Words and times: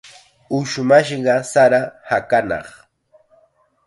Ushmashqa 0.57 1.35
sara 1.51 1.81
hakanaq. 2.09 2.67